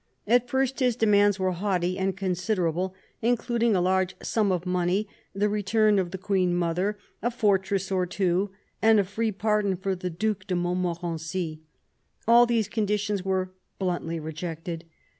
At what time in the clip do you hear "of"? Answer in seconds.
4.51-4.65, 5.99-6.09